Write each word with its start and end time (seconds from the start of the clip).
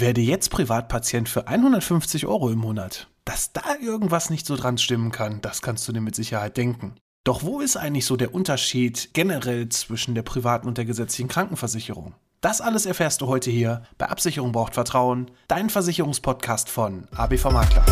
Werde 0.00 0.22
jetzt 0.22 0.48
Privatpatient 0.48 1.28
für 1.28 1.46
150 1.46 2.26
Euro 2.26 2.48
im 2.48 2.58
Monat. 2.58 3.08
Dass 3.26 3.52
da 3.52 3.60
irgendwas 3.82 4.30
nicht 4.30 4.46
so 4.46 4.56
dran 4.56 4.78
stimmen 4.78 5.12
kann, 5.12 5.42
das 5.42 5.60
kannst 5.60 5.86
du 5.86 5.92
dir 5.92 6.00
mit 6.00 6.14
Sicherheit 6.14 6.56
denken. 6.56 6.94
Doch 7.22 7.42
wo 7.42 7.60
ist 7.60 7.76
eigentlich 7.76 8.06
so 8.06 8.16
der 8.16 8.32
Unterschied 8.32 9.10
generell 9.12 9.68
zwischen 9.68 10.14
der 10.14 10.22
privaten 10.22 10.66
und 10.68 10.78
der 10.78 10.86
gesetzlichen 10.86 11.28
Krankenversicherung? 11.28 12.14
Das 12.40 12.62
alles 12.62 12.86
erfährst 12.86 13.20
du 13.20 13.26
heute 13.26 13.50
hier 13.50 13.82
bei 13.98 14.08
Absicherung 14.08 14.52
braucht 14.52 14.72
Vertrauen, 14.72 15.30
dein 15.48 15.68
Versicherungspodcast 15.68 16.70
von 16.70 17.06
ABV 17.14 17.50
Makler. 17.50 17.84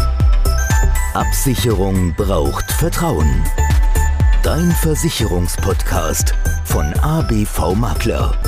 Absicherung 1.12 2.14
braucht 2.16 2.72
Vertrauen. 2.72 3.44
Dein 4.42 4.70
Versicherungspodcast 4.70 6.34
von 6.64 6.86
ABV 7.00 7.74
Makler. 7.74 8.47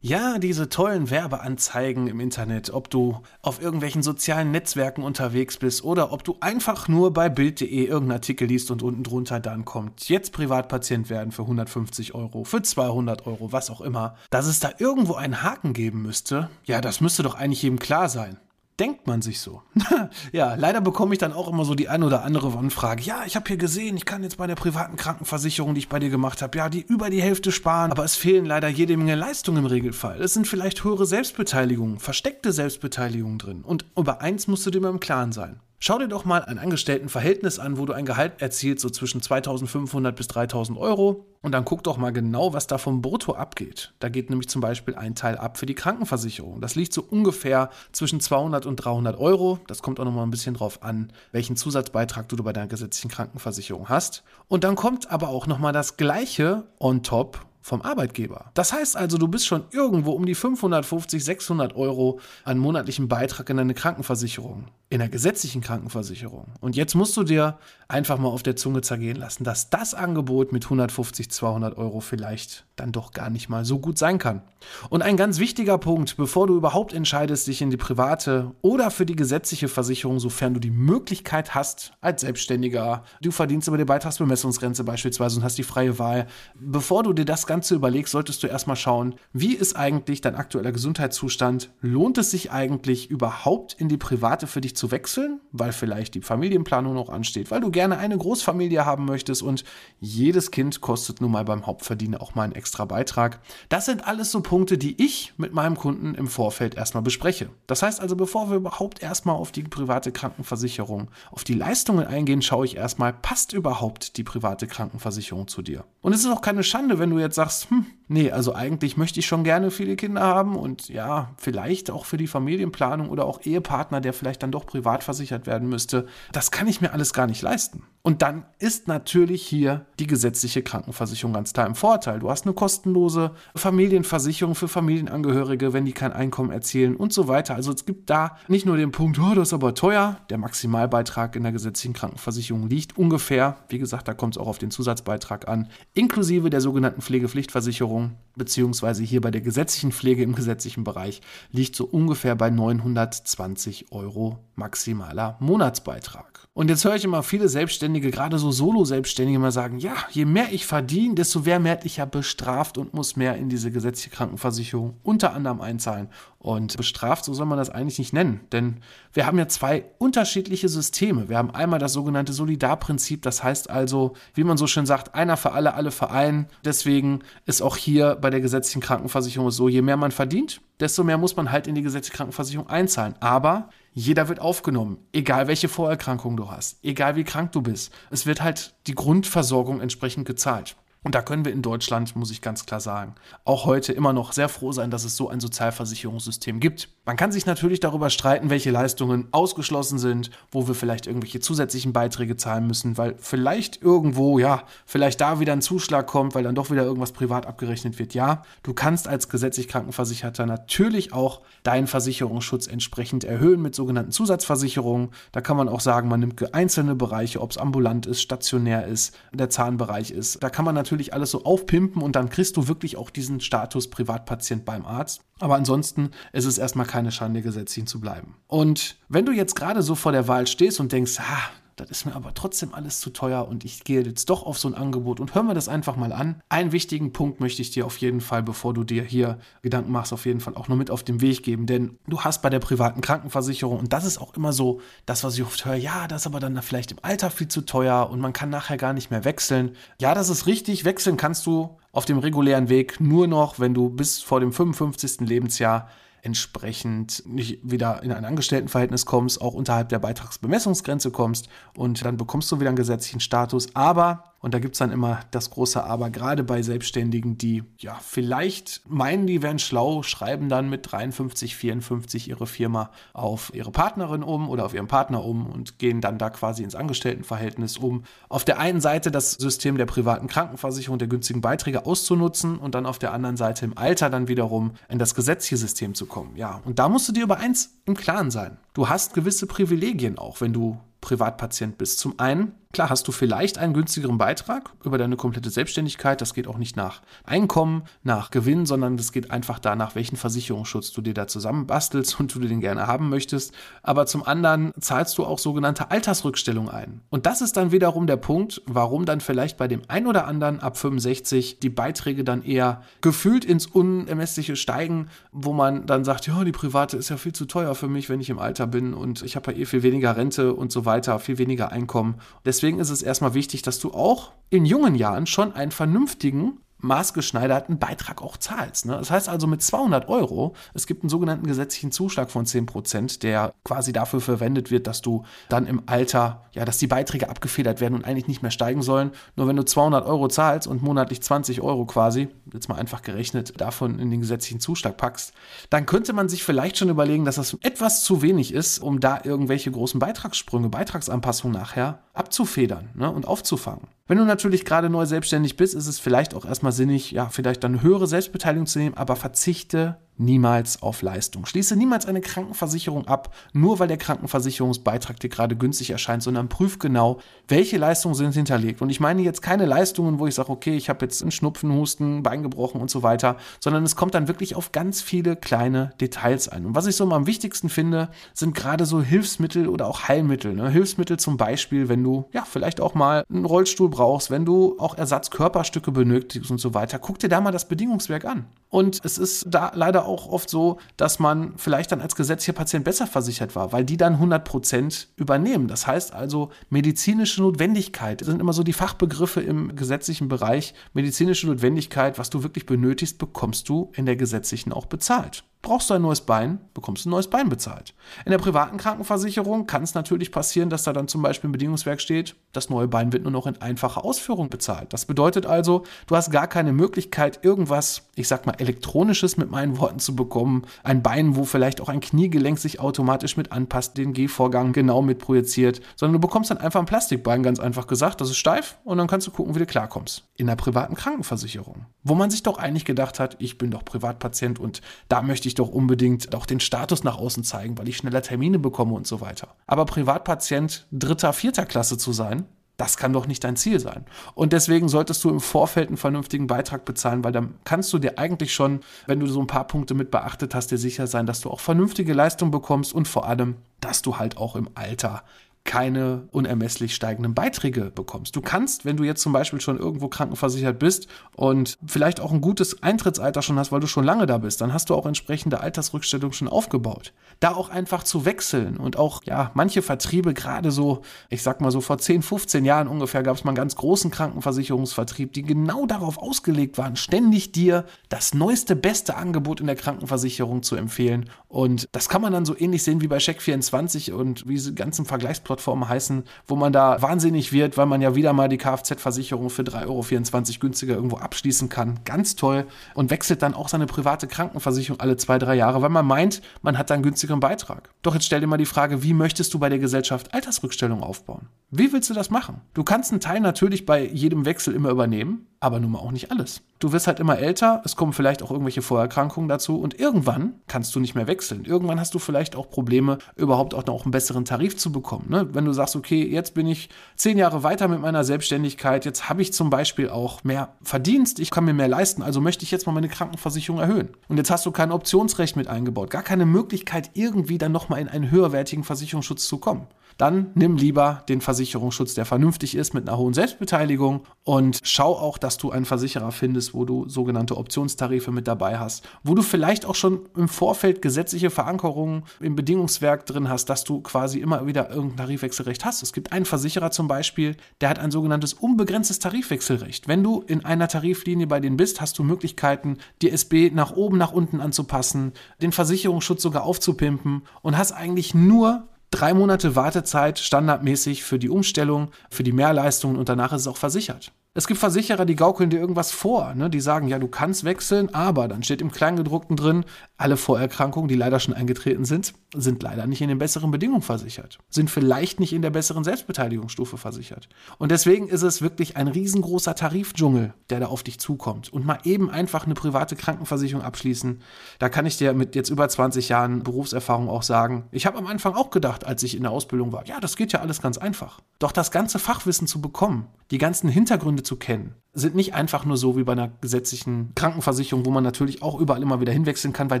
Ja, 0.00 0.38
diese 0.38 0.68
tollen 0.68 1.10
Werbeanzeigen 1.10 2.06
im 2.06 2.20
Internet, 2.20 2.70
ob 2.70 2.88
du 2.88 3.20
auf 3.42 3.60
irgendwelchen 3.60 4.04
sozialen 4.04 4.52
Netzwerken 4.52 5.02
unterwegs 5.02 5.56
bist 5.56 5.82
oder 5.82 6.12
ob 6.12 6.22
du 6.22 6.36
einfach 6.38 6.86
nur 6.86 7.12
bei 7.12 7.28
Bild.de 7.28 7.66
irgendeinen 7.66 8.12
Artikel 8.12 8.46
liest 8.46 8.70
und 8.70 8.84
unten 8.84 9.02
drunter 9.02 9.40
dann 9.40 9.64
kommt, 9.64 10.08
jetzt 10.08 10.32
Privatpatient 10.32 11.10
werden 11.10 11.32
für 11.32 11.42
150 11.42 12.14
Euro, 12.14 12.44
für 12.44 12.62
200 12.62 13.26
Euro, 13.26 13.50
was 13.50 13.70
auch 13.70 13.80
immer. 13.80 14.14
Dass 14.30 14.46
es 14.46 14.60
da 14.60 14.70
irgendwo 14.78 15.14
einen 15.14 15.42
Haken 15.42 15.72
geben 15.72 16.02
müsste, 16.02 16.48
ja, 16.62 16.80
das 16.80 17.00
müsste 17.00 17.24
doch 17.24 17.34
eigentlich 17.34 17.62
jedem 17.62 17.80
klar 17.80 18.08
sein 18.08 18.38
denkt 18.80 19.06
man 19.06 19.22
sich 19.22 19.40
so. 19.40 19.62
ja, 20.32 20.54
leider 20.54 20.80
bekomme 20.80 21.14
ich 21.14 21.18
dann 21.18 21.32
auch 21.32 21.48
immer 21.48 21.64
so 21.64 21.74
die 21.74 21.88
ein 21.88 22.02
oder 22.02 22.24
andere 22.24 22.56
Anfrage. 22.56 23.02
Ja, 23.02 23.22
ich 23.26 23.36
habe 23.36 23.48
hier 23.48 23.56
gesehen, 23.56 23.96
ich 23.96 24.04
kann 24.04 24.22
jetzt 24.22 24.36
bei 24.36 24.46
der 24.46 24.54
privaten 24.54 24.96
Krankenversicherung, 24.96 25.74
die 25.74 25.80
ich 25.80 25.88
bei 25.88 25.98
dir 25.98 26.10
gemacht 26.10 26.42
habe, 26.42 26.56
ja, 26.58 26.68
die 26.68 26.82
über 26.82 27.10
die 27.10 27.22
Hälfte 27.22 27.52
sparen, 27.52 27.90
aber 27.90 28.04
es 28.04 28.16
fehlen 28.16 28.44
leider 28.44 28.68
jede 28.68 28.96
Menge 28.96 29.14
Leistungen 29.14 29.58
im 29.58 29.66
Regelfall. 29.66 30.20
Es 30.22 30.34
sind 30.34 30.46
vielleicht 30.46 30.84
höhere 30.84 31.06
Selbstbeteiligungen, 31.06 31.98
versteckte 31.98 32.52
Selbstbeteiligungen 32.52 33.38
drin. 33.38 33.62
Und 33.62 33.84
über 33.96 34.20
eins 34.20 34.46
musst 34.46 34.66
du 34.66 34.70
dir 34.70 34.80
mal 34.80 34.90
im 34.90 35.00
Klaren 35.00 35.32
sein. 35.32 35.60
Schau 35.80 35.96
dir 35.96 36.08
doch 36.08 36.24
mal 36.24 36.42
ein 36.42 36.58
Angestelltenverhältnis 36.58 37.60
an, 37.60 37.78
wo 37.78 37.86
du 37.86 37.92
ein 37.92 38.04
Gehalt 38.04 38.42
erzielst, 38.42 38.82
so 38.82 38.90
zwischen 38.90 39.22
2500 39.22 40.16
bis 40.16 40.26
3000 40.26 40.76
Euro. 40.76 41.26
Und 41.40 41.52
dann 41.52 41.64
guck 41.64 41.84
doch 41.84 41.98
mal 41.98 42.10
genau, 42.10 42.52
was 42.52 42.66
da 42.66 42.78
vom 42.78 43.00
Brutto 43.00 43.34
abgeht. 43.34 43.94
Da 44.00 44.08
geht 44.08 44.28
nämlich 44.28 44.48
zum 44.48 44.60
Beispiel 44.60 44.96
ein 44.96 45.14
Teil 45.14 45.38
ab 45.38 45.56
für 45.56 45.66
die 45.66 45.76
Krankenversicherung. 45.76 46.60
Das 46.60 46.74
liegt 46.74 46.92
so 46.92 47.04
ungefähr 47.08 47.70
zwischen 47.92 48.20
200 48.20 48.66
und 48.66 48.74
300 48.74 49.20
Euro. 49.20 49.60
Das 49.68 49.80
kommt 49.80 50.00
auch 50.00 50.04
noch 50.04 50.12
mal 50.12 50.24
ein 50.24 50.30
bisschen 50.30 50.54
drauf 50.54 50.82
an, 50.82 51.12
welchen 51.30 51.54
Zusatzbeitrag 51.54 52.28
du 52.28 52.42
bei 52.42 52.52
deiner 52.52 52.66
gesetzlichen 52.66 53.12
Krankenversicherung 53.12 53.88
hast. 53.88 54.24
Und 54.48 54.64
dann 54.64 54.74
kommt 54.74 55.12
aber 55.12 55.28
auch 55.28 55.46
noch 55.46 55.60
mal 55.60 55.72
das 55.72 55.96
Gleiche 55.96 56.66
on 56.80 57.04
top 57.04 57.46
vom 57.68 57.82
Arbeitgeber. 57.82 58.50
Das 58.54 58.72
heißt 58.72 58.96
also, 58.96 59.18
du 59.18 59.28
bist 59.28 59.46
schon 59.46 59.64
irgendwo 59.70 60.12
um 60.12 60.24
die 60.26 60.34
550, 60.34 61.22
600 61.22 61.76
Euro 61.76 62.18
an 62.44 62.58
monatlichem 62.58 63.08
Beitrag 63.08 63.50
in 63.50 63.58
deine 63.58 63.74
Krankenversicherung, 63.74 64.66
in 64.88 64.98
der 64.98 65.08
gesetzlichen 65.08 65.60
Krankenversicherung. 65.60 66.46
Und 66.60 66.76
jetzt 66.76 66.94
musst 66.94 67.16
du 67.16 67.24
dir 67.24 67.58
einfach 67.86 68.18
mal 68.18 68.28
auf 68.28 68.42
der 68.42 68.56
Zunge 68.56 68.80
zergehen 68.80 69.16
lassen, 69.16 69.44
dass 69.44 69.70
das 69.70 69.94
Angebot 69.94 70.52
mit 70.52 70.64
150, 70.64 71.30
200 71.30 71.76
Euro 71.76 72.00
vielleicht 72.00 72.64
dann 72.76 72.92
doch 72.92 73.12
gar 73.12 73.28
nicht 73.28 73.48
mal 73.48 73.64
so 73.64 73.78
gut 73.78 73.98
sein 73.98 74.18
kann. 74.18 74.42
Und 74.88 75.02
ein 75.02 75.16
ganz 75.16 75.38
wichtiger 75.38 75.78
Punkt, 75.78 76.16
bevor 76.16 76.46
du 76.46 76.56
überhaupt 76.56 76.92
entscheidest, 76.92 77.46
dich 77.46 77.60
in 77.60 77.70
die 77.70 77.76
private 77.76 78.52
oder 78.62 78.90
für 78.90 79.06
die 79.06 79.16
gesetzliche 79.16 79.68
Versicherung, 79.68 80.20
sofern 80.20 80.54
du 80.54 80.60
die 80.60 80.70
Möglichkeit 80.70 81.54
hast, 81.54 81.92
als 82.00 82.22
Selbstständiger, 82.22 83.04
du 83.20 83.30
verdienst 83.30 83.68
über 83.68 83.78
die 83.78 83.84
Beitragsbemessungsgrenze 83.84 84.84
beispielsweise 84.84 85.38
und 85.38 85.44
hast 85.44 85.58
die 85.58 85.62
freie 85.62 85.98
Wahl, 85.98 86.26
bevor 86.54 87.02
du 87.02 87.12
dir 87.12 87.24
das 87.24 87.46
Ganze 87.46 87.57
überlegst, 87.74 88.12
solltest 88.12 88.42
du 88.42 88.46
erstmal 88.46 88.76
schauen, 88.76 89.14
wie 89.32 89.54
ist 89.54 89.76
eigentlich 89.76 90.20
dein 90.20 90.34
aktueller 90.34 90.72
Gesundheitszustand? 90.72 91.70
Lohnt 91.80 92.18
es 92.18 92.30
sich 92.30 92.50
eigentlich 92.50 93.10
überhaupt 93.10 93.74
in 93.74 93.88
die 93.88 93.96
private 93.96 94.46
für 94.46 94.60
dich 94.60 94.76
zu 94.76 94.90
wechseln, 94.90 95.40
weil 95.52 95.72
vielleicht 95.72 96.14
die 96.14 96.20
Familienplanung 96.20 96.94
noch 96.94 97.08
ansteht, 97.08 97.50
weil 97.50 97.60
du 97.60 97.70
gerne 97.70 97.98
eine 97.98 98.18
Großfamilie 98.18 98.84
haben 98.84 99.04
möchtest 99.04 99.42
und 99.42 99.64
jedes 100.00 100.50
Kind 100.50 100.80
kostet 100.80 101.20
nun 101.20 101.30
mal 101.30 101.44
beim 101.44 101.66
Hauptverdiener 101.66 102.20
auch 102.20 102.34
mal 102.34 102.42
einen 102.42 102.52
extra 102.52 102.84
Beitrag. 102.84 103.40
Das 103.68 103.86
sind 103.86 104.06
alles 104.06 104.30
so 104.30 104.40
Punkte, 104.40 104.78
die 104.78 105.02
ich 105.02 105.32
mit 105.36 105.52
meinem 105.52 105.76
Kunden 105.76 106.14
im 106.14 106.28
Vorfeld 106.28 106.74
erstmal 106.76 107.02
bespreche. 107.02 107.50
Das 107.66 107.82
heißt 107.82 108.00
also, 108.00 108.16
bevor 108.16 108.50
wir 108.50 108.56
überhaupt 108.56 109.02
erstmal 109.02 109.36
auf 109.36 109.52
die 109.52 109.62
private 109.62 110.12
Krankenversicherung, 110.12 111.10
auf 111.30 111.44
die 111.44 111.54
Leistungen 111.54 112.06
eingehen, 112.06 112.42
schaue 112.42 112.66
ich 112.66 112.76
erstmal, 112.76 113.12
passt 113.12 113.52
überhaupt 113.52 114.16
die 114.16 114.24
private 114.24 114.66
Krankenversicherung 114.66 115.48
zu 115.48 115.62
dir? 115.62 115.84
Und 116.00 116.12
es 116.12 116.20
ist 116.20 116.30
auch 116.30 116.42
keine 116.42 116.62
Schande, 116.62 116.98
wenn 116.98 117.10
du 117.10 117.18
jetzt 117.18 117.34
sagst, 117.34 117.47
sagst, 117.48 117.70
hm, 117.70 117.86
nee, 118.08 118.30
also 118.30 118.54
eigentlich 118.54 118.96
möchte 118.96 119.20
ich 119.20 119.26
schon 119.26 119.44
gerne 119.44 119.70
viele 119.70 119.96
Kinder 119.96 120.22
haben 120.22 120.56
und 120.56 120.88
ja, 120.88 121.30
vielleicht 121.36 121.90
auch 121.90 122.04
für 122.04 122.16
die 122.16 122.26
Familienplanung 122.26 123.10
oder 123.10 123.24
auch 123.26 123.40
Ehepartner, 123.44 124.00
der 124.00 124.12
vielleicht 124.12 124.42
dann 124.42 124.50
doch 124.50 124.66
privat 124.66 125.04
versichert 125.04 125.46
werden 125.46 125.68
müsste. 125.68 126.06
Das 126.32 126.50
kann 126.50 126.66
ich 126.66 126.80
mir 126.80 126.92
alles 126.92 127.12
gar 127.12 127.26
nicht 127.26 127.42
leisten. 127.42 127.84
Und 128.02 128.22
dann 128.22 128.46
ist 128.58 128.88
natürlich 128.88 129.46
hier 129.46 129.84
die 129.98 130.06
gesetzliche 130.06 130.62
Krankenversicherung 130.62 131.34
ganz 131.34 131.52
klar 131.52 131.66
im 131.66 131.74
Vorteil. 131.74 132.20
Du 132.20 132.30
hast 132.30 132.46
eine 132.46 132.54
kostenlose 132.54 133.32
Familienversicherung 133.54 134.54
für 134.54 134.68
Familienangehörige, 134.68 135.74
wenn 135.74 135.84
die 135.84 135.92
kein 135.92 136.14
Einkommen 136.14 136.50
erzielen 136.50 136.96
und 136.96 137.12
so 137.12 137.28
weiter. 137.28 137.54
Also 137.54 137.70
es 137.70 137.84
gibt 137.84 138.08
da 138.08 138.38
nicht 138.48 138.64
nur 138.64 138.78
den 138.78 138.92
Punkt, 138.92 139.18
oh, 139.18 139.34
das 139.34 139.48
ist 139.48 139.52
aber 139.52 139.74
teuer. 139.74 140.16
Der 140.30 140.38
Maximalbeitrag 140.38 141.36
in 141.36 141.42
der 141.42 141.52
gesetzlichen 141.52 141.92
Krankenversicherung 141.92 142.68
liegt 142.68 142.96
ungefähr, 142.96 143.58
wie 143.68 143.78
gesagt, 143.78 144.08
da 144.08 144.14
kommt 144.14 144.36
es 144.36 144.38
auch 144.40 144.46
auf 144.46 144.58
den 144.58 144.70
Zusatzbeitrag 144.70 145.46
an, 145.46 145.68
inklusive 145.92 146.48
der 146.48 146.62
sogenannten 146.62 147.02
Pflegepflichtversicherung, 147.02 147.97
beziehungsweise 148.38 149.02
hier 149.02 149.20
bei 149.20 149.30
der 149.30 149.40
gesetzlichen 149.40 149.92
Pflege 149.92 150.22
im 150.22 150.34
gesetzlichen 150.34 150.84
Bereich, 150.84 151.20
liegt 151.50 151.76
so 151.76 151.84
ungefähr 151.84 152.36
bei 152.36 152.50
920 152.50 153.92
Euro 153.92 154.38
maximaler 154.54 155.36
Monatsbeitrag. 155.40 156.48
Und 156.54 156.70
jetzt 156.70 156.84
höre 156.84 156.96
ich 156.96 157.04
immer 157.04 157.22
viele 157.22 157.48
Selbstständige, 157.48 158.10
gerade 158.10 158.38
so 158.38 158.50
Solo-Selbstständige, 158.50 159.36
immer 159.36 159.52
sagen, 159.52 159.78
ja, 159.78 159.94
je 160.10 160.24
mehr 160.24 160.48
ich 160.50 160.66
verdiene, 160.66 161.14
desto 161.14 161.40
mehr 161.40 161.62
werde 161.62 161.86
ich 161.86 161.98
ja 161.98 162.04
bestraft 162.04 162.78
und 162.78 162.94
muss 162.94 163.14
mehr 163.14 163.36
in 163.36 163.48
diese 163.48 163.70
gesetzliche 163.70 164.10
Krankenversicherung 164.10 164.96
unter 165.02 165.34
anderem 165.34 165.60
einzahlen. 165.60 166.08
Und 166.40 166.76
bestraft, 166.76 167.24
so 167.24 167.34
soll 167.34 167.46
man 167.46 167.58
das 167.58 167.68
eigentlich 167.68 167.98
nicht 167.98 168.12
nennen, 168.12 168.40
denn 168.52 168.76
wir 169.12 169.26
haben 169.26 169.38
ja 169.38 169.48
zwei 169.48 169.86
unterschiedliche 169.98 170.68
Systeme. 170.68 171.28
Wir 171.28 171.36
haben 171.36 171.50
einmal 171.50 171.80
das 171.80 171.92
sogenannte 171.92 172.32
Solidarprinzip, 172.32 173.22
das 173.22 173.42
heißt 173.42 173.68
also, 173.68 174.14
wie 174.34 174.44
man 174.44 174.56
so 174.56 174.68
schön 174.68 174.86
sagt, 174.86 175.16
einer 175.16 175.36
für 175.36 175.50
alle, 175.50 175.74
alle 175.74 175.90
für 175.90 176.10
einen. 176.10 176.46
Deswegen 176.64 177.24
ist 177.44 177.60
auch 177.60 177.76
hier 177.76 178.14
bei 178.14 178.30
der 178.30 178.40
gesetzlichen 178.40 178.80
Krankenversicherung 178.80 179.50
so, 179.50 179.68
je 179.68 179.82
mehr 179.82 179.96
man 179.96 180.12
verdient, 180.12 180.60
desto 180.78 181.02
mehr 181.02 181.18
muss 181.18 181.34
man 181.34 181.50
halt 181.50 181.66
in 181.66 181.74
die 181.74 181.82
gesetzliche 181.82 182.16
Krankenversicherung 182.16 182.68
einzahlen. 182.68 183.16
Aber 183.18 183.70
jeder 183.92 184.28
wird 184.28 184.40
aufgenommen, 184.40 184.98
egal 185.12 185.48
welche 185.48 185.68
Vorerkrankung 185.68 186.36
du 186.36 186.52
hast, 186.52 186.78
egal 186.84 187.16
wie 187.16 187.24
krank 187.24 187.50
du 187.50 187.62
bist. 187.62 187.92
Es 188.10 188.26
wird 188.26 188.42
halt 188.42 188.74
die 188.86 188.94
Grundversorgung 188.94 189.80
entsprechend 189.80 190.24
gezahlt. 190.24 190.76
Und 191.04 191.14
da 191.14 191.22
können 191.22 191.44
wir 191.44 191.52
in 191.52 191.62
Deutschland, 191.62 192.16
muss 192.16 192.32
ich 192.32 192.42
ganz 192.42 192.66
klar 192.66 192.80
sagen, 192.80 193.14
auch 193.44 193.66
heute 193.66 193.92
immer 193.92 194.12
noch 194.12 194.32
sehr 194.32 194.48
froh 194.48 194.72
sein, 194.72 194.90
dass 194.90 195.04
es 195.04 195.16
so 195.16 195.28
ein 195.28 195.38
Sozialversicherungssystem 195.38 196.58
gibt. 196.58 196.88
Man 197.04 197.16
kann 197.16 197.30
sich 197.30 197.46
natürlich 197.46 197.78
darüber 197.78 198.10
streiten, 198.10 198.50
welche 198.50 198.72
Leistungen 198.72 199.28
ausgeschlossen 199.30 199.98
sind, 199.98 200.30
wo 200.50 200.66
wir 200.66 200.74
vielleicht 200.74 201.06
irgendwelche 201.06 201.38
zusätzlichen 201.38 201.92
Beiträge 201.92 202.36
zahlen 202.36 202.66
müssen, 202.66 202.98
weil 202.98 203.14
vielleicht 203.18 203.80
irgendwo, 203.80 204.40
ja, 204.40 204.64
vielleicht 204.86 205.20
da 205.20 205.38
wieder 205.38 205.52
ein 205.52 205.62
Zuschlag 205.62 206.08
kommt, 206.08 206.34
weil 206.34 206.42
dann 206.42 206.56
doch 206.56 206.70
wieder 206.70 206.82
irgendwas 206.82 207.12
privat 207.12 207.46
abgerechnet 207.46 207.98
wird. 208.00 208.12
Ja, 208.14 208.42
du 208.64 208.74
kannst 208.74 209.06
als 209.06 209.28
gesetzlich 209.28 209.68
Krankenversicherter 209.68 210.46
natürlich 210.46 211.12
auch 211.12 211.42
deinen 211.62 211.86
Versicherungsschutz 211.86 212.66
entsprechend 212.66 213.22
erhöhen 213.22 213.62
mit 213.62 213.74
sogenannten 213.74 214.10
Zusatzversicherungen. 214.10 215.10
Da 215.30 215.40
kann 215.40 215.56
man 215.56 215.68
auch 215.68 215.80
sagen, 215.80 216.08
man 216.08 216.20
nimmt 216.20 216.54
einzelne 216.54 216.96
Bereiche, 216.96 217.40
ob 217.40 217.52
es 217.52 217.58
ambulant 217.58 218.06
ist, 218.06 218.20
stationär 218.20 218.86
ist, 218.86 219.16
der 219.32 219.48
Zahnbereich 219.48 220.10
ist. 220.10 220.42
Da 220.42 220.50
kann 220.50 220.64
man 220.64 220.74
natürlich 220.74 220.87
natürlich 220.88 221.12
alles 221.12 221.30
so 221.30 221.44
aufpimpen 221.44 222.00
und 222.00 222.16
dann 222.16 222.30
kriegst 222.30 222.56
du 222.56 222.66
wirklich 222.66 222.96
auch 222.96 223.10
diesen 223.10 223.40
Status 223.40 223.90
Privatpatient 223.90 224.64
beim 224.64 224.86
Arzt. 224.86 225.20
Aber 225.38 225.54
ansonsten 225.54 226.10
ist 226.32 226.46
es 226.46 226.56
erstmal 226.56 226.86
keine 226.86 227.12
Schande, 227.12 227.42
gesetzlich 227.42 227.86
zu 227.86 228.00
bleiben. 228.00 228.36
Und 228.46 228.96
wenn 229.08 229.26
du 229.26 229.32
jetzt 229.32 229.54
gerade 229.54 229.82
so 229.82 229.94
vor 229.94 230.12
der 230.12 230.28
Wahl 230.28 230.46
stehst 230.46 230.80
und 230.80 230.90
denkst, 230.92 231.18
ah, 231.20 231.50
das 231.80 231.90
ist 231.90 232.04
mir 232.04 232.14
aber 232.14 232.34
trotzdem 232.34 232.74
alles 232.74 233.00
zu 233.00 233.10
teuer 233.10 233.46
und 233.48 233.64
ich 233.64 233.84
gehe 233.84 234.02
jetzt 234.02 234.28
doch 234.30 234.44
auf 234.44 234.58
so 234.58 234.68
ein 234.68 234.74
Angebot 234.74 235.20
und 235.20 235.34
hör 235.34 235.42
mir 235.42 235.54
das 235.54 235.68
einfach 235.68 235.96
mal 235.96 236.12
an. 236.12 236.42
Einen 236.48 236.72
wichtigen 236.72 237.12
Punkt 237.12 237.40
möchte 237.40 237.62
ich 237.62 237.70
dir 237.70 237.86
auf 237.86 237.96
jeden 237.98 238.20
Fall, 238.20 238.42
bevor 238.42 238.74
du 238.74 238.84
dir 238.84 239.02
hier 239.02 239.38
Gedanken 239.62 239.92
machst, 239.92 240.12
auf 240.12 240.26
jeden 240.26 240.40
Fall 240.40 240.54
auch 240.56 240.68
nur 240.68 240.76
mit 240.76 240.90
auf 240.90 241.02
den 241.02 241.20
Weg 241.20 241.42
geben, 241.42 241.66
denn 241.66 241.98
du 242.06 242.20
hast 242.20 242.42
bei 242.42 242.50
der 242.50 242.58
privaten 242.58 243.00
Krankenversicherung 243.00 243.78
und 243.78 243.92
das 243.92 244.04
ist 244.04 244.18
auch 244.18 244.34
immer 244.34 244.52
so 244.52 244.80
das, 245.06 245.24
was 245.24 245.34
ich 245.36 245.42
oft 245.42 245.64
höre, 245.64 245.76
ja, 245.76 246.08
das 246.08 246.22
ist 246.22 246.26
aber 246.26 246.40
dann 246.40 246.60
vielleicht 246.62 246.92
im 246.92 246.98
Alter 247.02 247.30
viel 247.30 247.48
zu 247.48 247.62
teuer 247.62 248.08
und 248.10 248.20
man 248.20 248.32
kann 248.32 248.50
nachher 248.50 248.76
gar 248.76 248.92
nicht 248.92 249.10
mehr 249.10 249.24
wechseln. 249.24 249.76
Ja, 250.00 250.14
das 250.14 250.28
ist 250.28 250.46
richtig, 250.46 250.84
wechseln 250.84 251.16
kannst 251.16 251.46
du 251.46 251.78
auf 251.92 252.04
dem 252.04 252.18
regulären 252.18 252.68
Weg 252.68 253.00
nur 253.00 253.26
noch, 253.26 253.58
wenn 253.58 253.74
du 253.74 253.88
bis 253.88 254.20
vor 254.20 254.40
dem 254.40 254.52
55. 254.52 255.20
Lebensjahr 255.20 255.88
entsprechend 256.22 257.22
nicht 257.26 257.60
wieder 257.62 258.02
in 258.02 258.12
ein 258.12 258.24
Angestelltenverhältnis 258.24 259.06
kommst, 259.06 259.40
auch 259.40 259.54
unterhalb 259.54 259.88
der 259.88 259.98
Beitragsbemessungsgrenze 259.98 261.10
kommst 261.10 261.48
und 261.76 262.04
dann 262.04 262.16
bekommst 262.16 262.50
du 262.52 262.60
wieder 262.60 262.68
einen 262.68 262.76
gesetzlichen 262.76 263.20
Status. 263.20 263.74
Aber 263.74 264.34
und 264.40 264.54
da 264.54 264.60
gibt 264.60 264.74
es 264.74 264.78
dann 264.78 264.92
immer 264.92 265.20
das 265.32 265.50
große 265.50 265.82
Aber, 265.82 266.10
gerade 266.10 266.44
bei 266.44 266.62
Selbstständigen, 266.62 267.38
die 267.38 267.64
ja 267.78 267.98
vielleicht 268.00 268.82
meinen, 268.88 269.26
die 269.26 269.42
wären 269.42 269.58
schlau, 269.58 270.04
schreiben 270.04 270.48
dann 270.48 270.70
mit 270.70 270.90
53, 270.90 271.56
54 271.56 272.28
ihre 272.28 272.46
Firma 272.46 272.90
auf 273.12 273.52
ihre 273.52 273.72
Partnerin 273.72 274.22
um 274.22 274.48
oder 274.48 274.64
auf 274.64 274.74
ihren 274.74 274.86
Partner 274.86 275.24
um 275.24 275.46
und 275.46 275.78
gehen 275.80 276.00
dann 276.00 276.18
da 276.18 276.30
quasi 276.30 276.62
ins 276.62 276.76
Angestelltenverhältnis 276.76 277.78
um. 277.78 278.04
Auf 278.28 278.44
der 278.44 278.60
einen 278.60 278.80
Seite 278.80 279.10
das 279.10 279.32
System 279.32 279.76
der 279.76 279.86
privaten 279.86 280.28
Krankenversicherung, 280.28 280.98
der 280.98 281.08
günstigen 281.08 281.40
Beiträge 281.40 281.84
auszunutzen 281.84 282.58
und 282.58 282.76
dann 282.76 282.86
auf 282.86 283.00
der 283.00 283.12
anderen 283.12 283.36
Seite 283.36 283.64
im 283.64 283.76
Alter 283.76 284.08
dann 284.08 284.28
wiederum 284.28 284.72
in 284.88 285.00
das 285.00 285.16
gesetzliche 285.16 285.56
System 285.56 285.94
zu 285.94 286.06
kommen. 286.06 286.36
Ja, 286.36 286.60
und 286.64 286.78
da 286.78 286.88
musst 286.88 287.08
du 287.08 287.12
dir 287.12 287.24
über 287.24 287.38
eins 287.38 287.80
im 287.86 287.96
Klaren 287.96 288.30
sein. 288.30 288.58
Du 288.72 288.88
hast 288.88 289.14
gewisse 289.14 289.46
Privilegien 289.46 290.16
auch, 290.16 290.40
wenn 290.40 290.52
du 290.52 290.78
Privatpatient 291.00 291.78
bist. 291.78 291.98
Zum 291.98 292.18
einen 292.18 292.52
Klar 292.70 292.90
hast 292.90 293.08
du 293.08 293.12
vielleicht 293.12 293.56
einen 293.56 293.72
günstigeren 293.72 294.18
Beitrag 294.18 294.70
über 294.84 294.98
deine 294.98 295.16
komplette 295.16 295.48
Selbstständigkeit. 295.48 296.20
Das 296.20 296.34
geht 296.34 296.46
auch 296.46 296.58
nicht 296.58 296.76
nach 296.76 297.00
Einkommen, 297.24 297.84
nach 298.02 298.30
Gewinn, 298.30 298.66
sondern 298.66 298.98
das 298.98 299.10
geht 299.10 299.30
einfach 299.30 299.58
danach, 299.58 299.94
welchen 299.94 300.16
Versicherungsschutz 300.16 300.92
du 300.92 301.00
dir 301.00 301.14
da 301.14 301.26
zusammenbastelst 301.26 302.20
und 302.20 302.34
du 302.34 302.40
den 302.40 302.60
gerne 302.60 302.86
haben 302.86 303.08
möchtest. 303.08 303.54
Aber 303.82 304.04
zum 304.04 304.22
anderen 304.22 304.72
zahlst 304.78 305.16
du 305.16 305.24
auch 305.24 305.38
sogenannte 305.38 305.90
Altersrückstellung 305.90 306.68
ein. 306.68 307.00
Und 307.08 307.24
das 307.24 307.40
ist 307.40 307.56
dann 307.56 307.72
wiederum 307.72 308.06
der 308.06 308.18
Punkt, 308.18 308.60
warum 308.66 309.06
dann 309.06 309.20
vielleicht 309.20 309.56
bei 309.56 309.66
dem 309.66 309.80
ein 309.88 310.06
oder 310.06 310.26
anderen 310.26 310.60
ab 310.60 310.76
65 310.76 311.60
die 311.60 311.70
Beiträge 311.70 312.22
dann 312.22 312.42
eher 312.42 312.82
gefühlt 313.00 313.46
ins 313.46 313.66
Unermessliche 313.66 314.56
steigen, 314.56 315.08
wo 315.32 315.54
man 315.54 315.86
dann 315.86 316.04
sagt, 316.04 316.26
ja, 316.26 316.44
die 316.44 316.52
private 316.52 316.98
ist 316.98 317.08
ja 317.08 317.16
viel 317.16 317.32
zu 317.32 317.46
teuer 317.46 317.74
für 317.74 317.88
mich, 317.88 318.10
wenn 318.10 318.20
ich 318.20 318.28
im 318.28 318.38
Alter 318.38 318.66
bin 318.66 318.92
und 318.92 319.22
ich 319.22 319.36
habe 319.36 319.52
ja 319.52 319.58
eh 319.58 319.64
viel 319.64 319.82
weniger 319.82 320.18
Rente 320.18 320.52
und 320.52 320.70
so 320.70 320.84
weiter, 320.84 320.87
viel 321.20 321.38
weniger 321.38 321.72
Einkommen. 321.72 322.16
Deswegen 322.44 322.78
ist 322.78 322.90
es 322.90 323.02
erstmal 323.02 323.34
wichtig, 323.34 323.62
dass 323.62 323.78
du 323.78 323.92
auch 323.92 324.32
in 324.50 324.64
jungen 324.64 324.94
Jahren 324.94 325.26
schon 325.26 325.52
einen 325.52 325.70
vernünftigen 325.70 326.60
maßgeschneiderten 326.80 327.78
Beitrag 327.78 328.22
auch 328.22 328.36
zahlst. 328.36 328.86
Ne? 328.86 328.96
Das 328.96 329.10
heißt 329.10 329.28
also 329.28 329.46
mit 329.46 329.62
200 329.62 330.08
Euro, 330.08 330.54
es 330.74 330.86
gibt 330.86 331.02
einen 331.02 331.10
sogenannten 331.10 331.46
gesetzlichen 331.46 331.92
Zuschlag 331.92 332.30
von 332.30 332.46
10 332.46 332.66
Prozent, 332.66 333.22
der 333.22 333.52
quasi 333.64 333.92
dafür 333.92 334.20
verwendet 334.20 334.70
wird, 334.70 334.86
dass 334.86 335.02
du 335.02 335.24
dann 335.48 335.66
im 335.66 335.82
Alter, 335.86 336.42
ja, 336.52 336.64
dass 336.64 336.78
die 336.78 336.86
Beiträge 336.86 337.28
abgefedert 337.28 337.80
werden 337.80 337.94
und 337.94 338.04
eigentlich 338.04 338.28
nicht 338.28 338.42
mehr 338.42 338.50
steigen 338.50 338.82
sollen. 338.82 339.10
Nur 339.36 339.48
wenn 339.48 339.56
du 339.56 339.64
200 339.64 340.06
Euro 340.06 340.28
zahlst 340.28 340.66
und 340.68 340.82
monatlich 340.82 341.22
20 341.22 341.60
Euro 341.60 341.84
quasi, 341.86 342.28
jetzt 342.52 342.68
mal 342.68 342.76
einfach 342.76 343.02
gerechnet, 343.02 343.60
davon 343.60 343.98
in 343.98 344.10
den 344.10 344.20
gesetzlichen 344.20 344.60
Zuschlag 344.60 344.96
packst, 344.96 345.32
dann 345.70 345.86
könnte 345.86 346.12
man 346.12 346.28
sich 346.28 346.44
vielleicht 346.44 346.78
schon 346.78 346.88
überlegen, 346.88 347.24
dass 347.24 347.36
das 347.36 347.56
etwas 347.62 348.02
zu 348.02 348.22
wenig 348.22 348.54
ist, 348.54 348.78
um 348.78 349.00
da 349.00 349.20
irgendwelche 349.24 349.70
großen 349.70 349.98
Beitragssprünge, 349.98 350.68
Beitragsanpassungen 350.68 351.58
nachher 351.58 352.00
abzufedern 352.18 352.90
ne, 352.94 353.10
und 353.10 353.26
aufzufangen. 353.26 353.88
Wenn 354.06 354.18
du 354.18 354.24
natürlich 354.24 354.64
gerade 354.64 354.90
neu 354.90 355.06
selbstständig 355.06 355.56
bist, 355.56 355.74
ist 355.74 355.86
es 355.86 355.98
vielleicht 355.98 356.34
auch 356.34 356.44
erstmal 356.44 356.72
sinnig, 356.72 357.10
ja, 357.10 357.28
vielleicht 357.28 357.62
dann 357.62 357.82
höhere 357.82 358.06
Selbstbeteiligung 358.06 358.66
zu 358.66 358.78
nehmen, 358.78 358.96
aber 358.96 359.16
verzichte 359.16 359.98
niemals 360.18 360.82
auf 360.82 361.02
Leistung. 361.02 361.46
Schließe 361.46 361.76
niemals 361.76 362.06
eine 362.06 362.20
Krankenversicherung 362.20 363.06
ab, 363.06 363.34
nur 363.52 363.78
weil 363.78 363.88
der 363.88 363.96
Krankenversicherungsbeitrag 363.96 365.18
dir 365.20 365.30
gerade 365.30 365.56
günstig 365.56 365.90
erscheint, 365.90 366.22
sondern 366.22 366.48
prüf 366.48 366.78
genau, 366.78 367.18
welche 367.46 367.78
Leistungen 367.78 368.14
sind 368.14 368.34
hinterlegt. 368.34 368.82
Und 368.82 368.90
ich 368.90 369.00
meine 369.00 369.22
jetzt 369.22 369.42
keine 369.42 369.64
Leistungen, 369.64 370.18
wo 370.18 370.26
ich 370.26 370.34
sage, 370.34 370.50
okay, 370.50 370.76
ich 370.76 370.88
habe 370.88 371.04
jetzt 371.04 371.22
einen 371.22 371.30
Schnupfen, 371.30 371.72
Husten, 371.72 372.22
Bein 372.22 372.42
gebrochen 372.42 372.80
und 372.80 372.90
so 372.90 373.02
weiter, 373.02 373.36
sondern 373.60 373.84
es 373.84 373.96
kommt 373.96 374.14
dann 374.14 374.28
wirklich 374.28 374.56
auf 374.56 374.72
ganz 374.72 375.00
viele 375.00 375.36
kleine 375.36 375.92
Details 376.00 376.48
ein. 376.48 376.66
Und 376.66 376.74
was 376.74 376.86
ich 376.86 376.96
so 376.96 377.08
am 377.10 377.26
wichtigsten 377.26 377.68
finde, 377.68 378.08
sind 378.34 378.54
gerade 378.54 378.84
so 378.84 379.00
Hilfsmittel 379.00 379.68
oder 379.68 379.86
auch 379.86 380.08
Heilmittel. 380.08 380.54
Ne? 380.54 380.68
Hilfsmittel 380.68 381.18
zum 381.18 381.36
Beispiel, 381.36 381.88
wenn 381.88 382.02
du 382.02 382.26
ja 382.32 382.44
vielleicht 382.44 382.80
auch 382.80 382.94
mal 382.94 383.24
einen 383.30 383.44
Rollstuhl 383.44 383.88
brauchst, 383.88 384.30
wenn 384.30 384.44
du 384.44 384.76
auch 384.78 384.96
Ersatzkörperstücke 384.96 385.92
benötigst 385.92 386.50
und 386.50 386.58
so 386.58 386.74
weiter, 386.74 386.98
guck 386.98 387.18
dir 387.18 387.28
da 387.28 387.40
mal 387.40 387.52
das 387.52 387.68
Bedingungswerk 387.68 388.24
an. 388.24 388.46
Und 388.68 389.00
es 389.04 389.16
ist 389.16 389.46
da 389.48 389.72
leider 389.74 390.07
auch 390.08 390.28
oft 390.28 390.50
so, 390.50 390.78
dass 390.96 391.18
man 391.18 391.54
vielleicht 391.56 391.92
dann 391.92 392.00
als 392.00 392.16
gesetzlicher 392.16 392.54
Patient 392.54 392.84
besser 392.84 393.06
versichert 393.06 393.54
war, 393.54 393.72
weil 393.72 393.84
die 393.84 393.96
dann 393.96 394.14
100 394.14 394.44
Prozent 394.44 395.08
übernehmen. 395.16 395.68
Das 395.68 395.86
heißt 395.86 396.12
also, 396.12 396.50
medizinische 396.70 397.42
Notwendigkeit 397.42 398.24
sind 398.24 398.40
immer 398.40 398.52
so 398.52 398.62
die 398.62 398.72
Fachbegriffe 398.72 399.40
im 399.40 399.76
gesetzlichen 399.76 400.28
Bereich. 400.28 400.74
Medizinische 400.94 401.46
Notwendigkeit, 401.46 402.18
was 402.18 402.30
du 402.30 402.42
wirklich 402.42 402.66
benötigst, 402.66 403.18
bekommst 403.18 403.68
du 403.68 403.92
in 403.94 404.06
der 404.06 404.16
gesetzlichen 404.16 404.72
auch 404.72 404.86
bezahlt. 404.86 405.44
Brauchst 405.60 405.90
du 405.90 405.94
ein 405.94 406.02
neues 406.02 406.20
Bein, 406.20 406.60
bekommst 406.72 407.04
du 407.04 407.08
ein 407.08 407.10
neues 407.10 407.26
Bein 407.26 407.48
bezahlt. 407.48 407.92
In 408.24 408.30
der 408.30 408.38
privaten 408.38 408.76
Krankenversicherung 408.76 409.66
kann 409.66 409.82
es 409.82 409.94
natürlich 409.94 410.30
passieren, 410.30 410.70
dass 410.70 410.84
da 410.84 410.92
dann 410.92 411.08
zum 411.08 411.20
Beispiel 411.20 411.48
im 411.48 411.52
Bedingungswerk 411.52 412.00
steht, 412.00 412.36
das 412.52 412.70
neue 412.70 412.86
Bein 412.86 413.12
wird 413.12 413.24
nur 413.24 413.32
noch 413.32 413.46
in 413.46 413.60
einfacher 413.60 414.04
Ausführung 414.04 414.50
bezahlt. 414.50 414.92
Das 414.92 415.04
bedeutet 415.04 415.46
also, 415.46 415.82
du 416.06 416.14
hast 416.14 416.30
gar 416.30 416.46
keine 416.46 416.72
Möglichkeit, 416.72 417.40
irgendwas, 417.42 418.08
ich 418.14 418.28
sag 418.28 418.46
mal, 418.46 418.54
elektronisches 418.58 419.36
mit 419.36 419.50
meinen 419.50 419.78
Worten 419.78 419.98
zu 419.98 420.14
bekommen. 420.14 420.62
Ein 420.84 421.02
Bein, 421.02 421.34
wo 421.34 421.44
vielleicht 421.44 421.80
auch 421.80 421.88
ein 421.88 422.00
Kniegelenk 422.00 422.58
sich 422.58 422.78
automatisch 422.78 423.36
mit 423.36 423.50
anpasst, 423.50 423.98
den 423.98 424.12
Gehvorgang 424.12 424.72
genau 424.72 425.02
mit 425.02 425.18
projiziert, 425.18 425.80
sondern 425.96 426.14
du 426.14 426.20
bekommst 426.20 426.50
dann 426.50 426.58
einfach 426.58 426.80
ein 426.80 426.86
Plastikbein, 426.86 427.42
ganz 427.42 427.58
einfach 427.58 427.88
gesagt, 427.88 428.20
das 428.20 428.30
ist 428.30 428.36
steif 428.36 428.78
und 428.84 428.98
dann 428.98 429.08
kannst 429.08 429.26
du 429.26 429.32
gucken, 429.32 429.56
wie 429.56 429.60
du 429.60 429.66
klarkommst. 429.66 430.24
In 430.36 430.46
der 430.46 430.56
privaten 430.56 430.94
Krankenversicherung, 430.94 431.86
wo 432.08 432.14
man 432.14 432.30
sich 432.30 432.42
doch 432.42 432.58
eigentlich 432.58 432.84
gedacht 432.84 433.20
hat, 433.20 433.36
ich 433.38 433.58
bin 433.58 433.70
doch 433.70 433.84
Privatpatient 433.84 434.58
und 434.58 434.80
da 435.08 435.22
möchte 435.22 435.48
ich 435.48 435.54
doch 435.54 435.68
unbedingt 435.68 436.34
auch 436.34 436.46
den 436.46 436.60
Status 436.60 437.04
nach 437.04 437.18
außen 437.18 437.44
zeigen, 437.44 437.78
weil 437.78 437.88
ich 437.88 437.98
schneller 437.98 438.22
Termine 438.22 438.58
bekomme 438.58 438.94
und 438.94 439.06
so 439.06 439.20
weiter. 439.20 439.48
Aber 439.66 439.84
Privatpatient 439.84 440.86
dritter, 440.92 441.32
vierter 441.32 441.66
Klasse 441.66 441.98
zu 441.98 442.12
sein, 442.12 442.46
das 442.78 442.96
kann 442.96 443.12
doch 443.12 443.26
nicht 443.26 443.42
dein 443.42 443.56
Ziel 443.56 443.80
sein. 443.80 444.04
Und 444.34 444.52
deswegen 444.52 444.88
solltest 444.88 445.24
du 445.24 445.30
im 445.30 445.40
Vorfeld 445.40 445.88
einen 445.88 445.96
vernünftigen 445.96 446.46
Beitrag 446.46 446.84
bezahlen, 446.84 447.24
weil 447.24 447.32
dann 447.32 447.54
kannst 447.64 447.92
du 447.92 447.98
dir 447.98 448.18
eigentlich 448.18 448.54
schon, 448.54 448.80
wenn 449.06 449.18
du 449.18 449.26
so 449.26 449.40
ein 449.40 449.48
paar 449.48 449.66
Punkte 449.66 449.94
mit 449.94 450.12
beachtet 450.12 450.54
hast, 450.54 450.70
dir 450.70 450.78
sicher 450.78 451.08
sein, 451.08 451.26
dass 451.26 451.40
du 451.40 451.50
auch 451.50 451.58
vernünftige 451.58 452.14
Leistung 452.14 452.52
bekommst 452.52 452.94
und 452.94 453.08
vor 453.08 453.26
allem, 453.26 453.56
dass 453.80 454.02
du 454.02 454.18
halt 454.18 454.36
auch 454.36 454.54
im 454.54 454.70
Alter 454.76 455.24
keine 455.68 456.26
unermesslich 456.32 456.94
steigenden 456.94 457.34
Beiträge 457.34 457.92
bekommst. 457.94 458.34
Du 458.34 458.40
kannst, 458.40 458.86
wenn 458.86 458.96
du 458.96 459.04
jetzt 459.04 459.20
zum 459.20 459.34
Beispiel 459.34 459.60
schon 459.60 459.78
irgendwo 459.78 460.08
krankenversichert 460.08 460.78
bist 460.78 461.08
und 461.36 461.76
vielleicht 461.86 462.20
auch 462.20 462.32
ein 462.32 462.40
gutes 462.40 462.82
Eintrittsalter 462.82 463.42
schon 463.42 463.58
hast, 463.58 463.70
weil 463.70 463.80
du 463.80 463.86
schon 463.86 464.02
lange 464.02 464.24
da 464.24 464.38
bist, 464.38 464.62
dann 464.62 464.72
hast 464.72 464.88
du 464.88 464.94
auch 464.94 465.04
entsprechende 465.04 465.60
Altersrückstellungen 465.60 466.32
schon 466.32 466.48
aufgebaut. 466.48 467.12
Da 467.40 467.52
auch 467.52 467.68
einfach 467.68 468.02
zu 468.02 468.24
wechseln 468.24 468.78
und 468.78 468.96
auch, 468.96 469.22
ja, 469.24 469.50
manche 469.52 469.82
Vertriebe, 469.82 470.32
gerade 470.32 470.70
so, 470.70 471.02
ich 471.28 471.42
sag 471.42 471.60
mal 471.60 471.70
so 471.70 471.82
vor 471.82 471.98
10, 471.98 472.22
15 472.22 472.64
Jahren 472.64 472.88
ungefähr, 472.88 473.22
gab 473.22 473.36
es 473.36 473.44
mal 473.44 473.50
einen 473.50 473.56
ganz 473.56 473.76
großen 473.76 474.10
Krankenversicherungsvertrieb, 474.10 475.34
die 475.34 475.42
genau 475.42 475.84
darauf 475.84 476.16
ausgelegt 476.16 476.78
waren, 476.78 476.96
ständig 476.96 477.52
dir 477.52 477.84
das 478.08 478.32
neueste, 478.32 478.74
beste 478.74 479.16
Angebot 479.16 479.60
in 479.60 479.66
der 479.66 479.76
Krankenversicherung 479.76 480.62
zu 480.62 480.76
empfehlen. 480.76 481.28
Und 481.46 481.90
das 481.92 482.08
kann 482.08 482.22
man 482.22 482.32
dann 482.32 482.46
so 482.46 482.56
ähnlich 482.58 482.82
sehen 482.82 483.02
wie 483.02 483.08
bei 483.08 483.18
Check24 483.18 484.12
und 484.12 484.48
wie 484.48 484.54
diese 484.54 484.72
ganzen 484.72 485.04
Vergleichsplots 485.04 485.57
Plattformen 485.58 485.88
heißen, 485.88 486.22
wo 486.46 486.56
man 486.56 486.72
da 486.72 487.02
wahnsinnig 487.02 487.52
wird, 487.52 487.76
weil 487.76 487.86
man 487.86 488.00
ja 488.00 488.14
wieder 488.14 488.32
mal 488.32 488.48
die 488.48 488.58
Kfz-Versicherung 488.58 489.50
für 489.50 489.62
3,24 489.62 489.86
Euro 489.88 490.60
günstiger 490.60 490.94
irgendwo 490.94 491.16
abschließen 491.16 491.68
kann. 491.68 492.00
Ganz 492.04 492.36
toll. 492.36 492.66
Und 492.94 493.10
wechselt 493.10 493.42
dann 493.42 493.54
auch 493.54 493.68
seine 493.68 493.86
private 493.86 494.28
Krankenversicherung 494.28 495.00
alle 495.00 495.16
zwei, 495.16 495.38
drei 495.38 495.56
Jahre, 495.56 495.82
weil 495.82 495.88
man 495.90 496.06
meint, 496.06 496.42
man 496.62 496.78
hat 496.78 496.90
da 496.90 496.94
einen 496.94 497.02
günstigeren 497.02 497.40
Beitrag. 497.40 497.90
Doch 498.02 498.14
jetzt 498.14 498.26
stell 498.26 498.40
dir 498.40 498.46
mal 498.46 498.56
die 498.56 498.66
Frage, 498.66 499.02
wie 499.02 499.12
möchtest 499.12 499.52
du 499.52 499.58
bei 499.58 499.68
der 499.68 499.78
Gesellschaft 499.78 500.32
Altersrückstellung 500.32 501.02
aufbauen? 501.02 501.48
Wie 501.70 501.92
willst 501.92 502.08
du 502.08 502.14
das 502.14 502.30
machen? 502.30 502.60
Du 502.74 502.84
kannst 502.84 503.10
einen 503.10 503.20
Teil 503.20 503.40
natürlich 503.40 503.84
bei 503.84 504.06
jedem 504.06 504.44
Wechsel 504.44 504.74
immer 504.74 504.90
übernehmen, 504.90 505.46
aber 505.60 505.80
nun 505.80 505.90
mal 505.90 505.98
auch 505.98 506.12
nicht 506.12 506.30
alles. 506.30 506.62
Du 506.78 506.92
wirst 506.92 507.08
halt 507.08 507.18
immer 507.18 507.38
älter, 507.38 507.82
es 507.84 507.96
kommen 507.96 508.12
vielleicht 508.12 508.42
auch 508.42 508.50
irgendwelche 508.52 508.82
Vorerkrankungen 508.82 509.48
dazu 509.48 509.80
und 509.80 509.98
irgendwann 509.98 510.54
kannst 510.68 510.94
du 510.94 511.00
nicht 511.00 511.16
mehr 511.16 511.26
wechseln. 511.26 511.64
Irgendwann 511.64 511.98
hast 511.98 512.14
du 512.14 512.20
vielleicht 512.20 512.54
auch 512.54 512.70
Probleme, 512.70 513.18
überhaupt 513.34 513.74
auch 513.74 513.84
noch 513.86 514.04
einen 514.04 514.12
besseren 514.12 514.44
Tarif 514.44 514.76
zu 514.76 514.92
bekommen. 514.92 515.26
Ne? 515.28 515.48
Wenn 515.52 515.64
du 515.64 515.72
sagst, 515.72 515.96
okay, 515.96 516.24
jetzt 516.24 516.54
bin 516.54 516.68
ich 516.68 516.88
zehn 517.16 517.36
Jahre 517.36 517.64
weiter 517.64 517.88
mit 517.88 518.00
meiner 518.00 518.22
Selbstständigkeit, 518.22 519.04
jetzt 519.04 519.28
habe 519.28 519.42
ich 519.42 519.52
zum 519.52 519.70
Beispiel 519.70 520.08
auch 520.08 520.44
mehr 520.44 520.74
Verdienst, 520.82 521.40
ich 521.40 521.50
kann 521.50 521.64
mir 521.64 521.74
mehr 521.74 521.88
leisten, 521.88 522.22
also 522.22 522.40
möchte 522.40 522.62
ich 522.62 522.70
jetzt 522.70 522.86
mal 522.86 522.92
meine 522.92 523.08
Krankenversicherung 523.08 523.80
erhöhen. 523.80 524.10
Und 524.28 524.36
jetzt 524.36 524.50
hast 524.50 524.64
du 524.64 524.70
kein 524.70 524.92
Optionsrecht 524.92 525.56
mit 525.56 525.66
eingebaut, 525.66 526.10
gar 526.10 526.22
keine 526.22 526.46
Möglichkeit, 526.46 527.10
irgendwie 527.14 527.58
dann 527.58 527.72
nochmal 527.72 528.00
in 528.00 528.08
einen 528.08 528.30
höherwertigen 528.30 528.84
Versicherungsschutz 528.84 529.48
zu 529.48 529.58
kommen 529.58 529.88
dann 530.18 530.50
nimm 530.54 530.76
lieber 530.76 531.22
den 531.28 531.40
Versicherungsschutz, 531.40 532.14
der 532.14 532.26
vernünftig 532.26 532.74
ist, 532.74 532.92
mit 532.92 533.08
einer 533.08 533.16
hohen 533.16 533.34
Selbstbeteiligung 533.34 534.24
und 534.42 534.80
schau 534.82 535.12
auch, 535.12 535.38
dass 535.38 535.56
du 535.56 535.70
einen 535.70 535.84
Versicherer 535.84 536.32
findest, 536.32 536.74
wo 536.74 536.84
du 536.84 537.08
sogenannte 537.08 537.56
Optionstarife 537.56 538.32
mit 538.32 538.48
dabei 538.48 538.78
hast, 538.78 539.08
wo 539.22 539.34
du 539.34 539.42
vielleicht 539.42 539.86
auch 539.86 539.94
schon 539.94 540.28
im 540.36 540.48
Vorfeld 540.48 541.02
gesetzliche 541.02 541.50
Verankerungen 541.50 542.24
im 542.40 542.56
Bedingungswerk 542.56 543.26
drin 543.26 543.48
hast, 543.48 543.66
dass 543.66 543.84
du 543.84 544.00
quasi 544.00 544.40
immer 544.40 544.66
wieder 544.66 544.90
irgendein 544.90 545.18
Tarifwechselrecht 545.18 545.84
hast. 545.84 546.02
Es 546.02 546.12
gibt 546.12 546.32
einen 546.32 546.44
Versicherer 546.44 546.90
zum 546.90 547.06
Beispiel, 547.06 547.56
der 547.80 547.88
hat 547.88 548.00
ein 548.00 548.10
sogenanntes 548.10 548.54
unbegrenztes 548.54 549.20
Tarifwechselrecht. 549.20 550.08
Wenn 550.08 550.24
du 550.24 550.42
in 550.46 550.64
einer 550.64 550.88
Tariflinie 550.88 551.46
bei 551.46 551.60
denen 551.60 551.76
bist, 551.76 552.00
hast 552.00 552.18
du 552.18 552.24
Möglichkeiten, 552.24 552.98
die 553.22 553.30
SB 553.30 553.70
nach 553.70 553.92
oben, 553.92 554.18
nach 554.18 554.32
unten 554.32 554.60
anzupassen, 554.60 555.32
den 555.62 555.70
Versicherungsschutz 555.70 556.42
sogar 556.42 556.64
aufzupimpen 556.64 557.42
und 557.62 557.78
hast 557.78 557.92
eigentlich 557.92 558.34
nur 558.34 558.88
drei 559.10 559.34
Monate 559.34 559.76
Wartezeit 559.76 560.38
standardmäßig 560.38 561.24
für 561.24 561.38
die 561.38 561.48
Umstellung, 561.48 562.10
für 562.30 562.42
die 562.42 562.52
Mehrleistungen 562.52 563.16
und 563.16 563.28
danach 563.28 563.52
ist 563.52 563.62
es 563.62 563.68
auch 563.68 563.76
versichert. 563.76 564.32
Es 564.54 564.66
gibt 564.66 564.80
Versicherer, 564.80 565.24
die 565.24 565.36
gaukeln 565.36 565.70
dir 565.70 565.78
irgendwas 565.78 566.10
vor. 566.10 566.52
Ne? 566.54 566.68
Die 566.68 566.80
sagen, 566.80 567.06
ja, 567.06 567.20
du 567.20 567.28
kannst 567.28 567.62
wechseln, 567.62 568.12
aber 568.12 568.48
dann 568.48 568.64
steht 568.64 568.80
im 568.80 568.90
Kleingedruckten 568.90 569.54
drin, 569.56 569.84
alle 570.16 570.36
Vorerkrankungen, 570.36 571.06
die 571.06 571.14
leider 571.14 571.38
schon 571.38 571.54
eingetreten 571.54 572.04
sind, 572.04 572.34
sind 572.52 572.82
leider 572.82 573.06
nicht 573.06 573.22
in 573.22 573.28
den 573.28 573.38
besseren 573.38 573.70
Bedingungen 573.70 574.02
versichert, 574.02 574.58
sind 574.68 574.90
vielleicht 574.90 575.38
nicht 575.38 575.52
in 575.52 575.62
der 575.62 575.70
besseren 575.70 576.02
Selbstbeteiligungsstufe 576.02 576.96
versichert. 576.96 577.48
Und 577.78 577.92
deswegen 577.92 578.26
ist 578.26 578.42
es 578.42 578.60
wirklich 578.60 578.96
ein 578.96 579.06
riesengroßer 579.06 579.76
Tarifdschungel, 579.76 580.54
der 580.70 580.80
da 580.80 580.86
auf 580.86 581.04
dich 581.04 581.20
zukommt. 581.20 581.72
Und 581.72 581.86
mal 581.86 582.00
eben 582.02 582.28
einfach 582.28 582.64
eine 582.64 582.74
private 582.74 583.14
Krankenversicherung 583.14 583.84
abschließen, 583.84 584.40
da 584.80 584.88
kann 584.88 585.06
ich 585.06 585.18
dir 585.18 585.34
mit 585.34 585.54
jetzt 585.54 585.70
über 585.70 585.88
20 585.88 586.30
Jahren 586.30 586.64
Berufserfahrung 586.64 587.28
auch 587.28 587.44
sagen, 587.44 587.84
ich 587.92 588.06
habe 588.06 588.18
am 588.18 588.26
Anfang 588.26 588.54
auch 588.54 588.70
gedacht, 588.70 589.06
als 589.06 589.22
ich 589.22 589.36
in 589.36 589.42
der 589.42 589.52
Ausbildung 589.52 589.92
war, 589.92 590.04
ja, 590.06 590.18
das 590.18 590.34
geht 590.34 590.52
ja 590.52 590.60
alles 590.60 590.82
ganz 590.82 590.98
einfach. 590.98 591.38
Doch 591.60 591.70
das 591.70 591.92
ganze 591.92 592.18
Fachwissen 592.18 592.66
zu 592.66 592.80
bekommen, 592.80 593.28
die 593.50 593.58
ganzen 593.58 593.88
Hintergründe 593.88 594.42
zu 594.42 594.56
kennen, 594.56 594.94
sind 595.14 595.34
nicht 595.34 595.54
einfach 595.54 595.84
nur 595.84 595.96
so 595.96 596.16
wie 596.16 596.24
bei 596.24 596.32
einer 596.32 596.48
gesetzlichen 596.60 597.32
Krankenversicherung, 597.34 598.04
wo 598.04 598.10
man 598.10 598.22
natürlich 598.22 598.62
auch 598.62 598.78
überall 598.78 599.02
immer 599.02 599.20
wieder 599.20 599.32
hinwechseln 599.32 599.72
kann, 599.72 599.90
weil 599.90 600.00